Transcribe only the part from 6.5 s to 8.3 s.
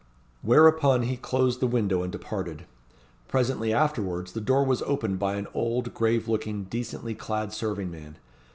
decently clad serving man.